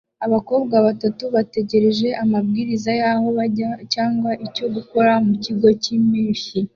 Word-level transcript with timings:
Abakobwa 0.25 0.75
bato 0.85 1.25
bategereje 1.35 2.07
amabwiriza 2.23 2.91
yaho 3.01 3.27
bajya 3.37 3.69
cyangwa 3.93 4.29
icyo 4.45 4.65
gukora 4.75 5.11
mukigo 5.25 5.67
cyimpeshyi 5.83 6.57